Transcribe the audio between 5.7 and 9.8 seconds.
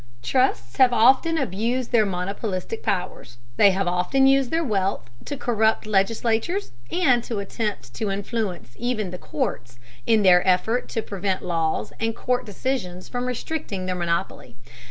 legislatures and to attempt to influence even the courts,